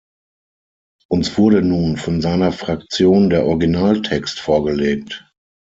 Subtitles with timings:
[1.09, 5.29] Uns wurde nun von seiner Fraktion der Originaltext vorgelegt.